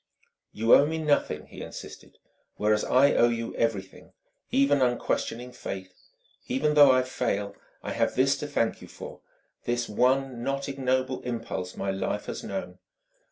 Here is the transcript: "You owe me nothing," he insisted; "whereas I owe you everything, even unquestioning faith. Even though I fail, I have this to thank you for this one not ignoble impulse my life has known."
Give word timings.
"You 0.51 0.73
owe 0.73 0.87
me 0.87 0.97
nothing," 0.97 1.45
he 1.45 1.61
insisted; 1.61 2.17
"whereas 2.55 2.83
I 2.83 3.13
owe 3.13 3.29
you 3.29 3.55
everything, 3.55 4.13
even 4.49 4.81
unquestioning 4.81 5.51
faith. 5.51 5.93
Even 6.47 6.73
though 6.73 6.89
I 6.89 7.03
fail, 7.03 7.55
I 7.83 7.91
have 7.91 8.15
this 8.15 8.35
to 8.39 8.47
thank 8.47 8.81
you 8.81 8.87
for 8.87 9.19
this 9.65 9.87
one 9.87 10.41
not 10.41 10.67
ignoble 10.67 11.21
impulse 11.21 11.77
my 11.77 11.91
life 11.91 12.25
has 12.25 12.43
known." 12.43 12.79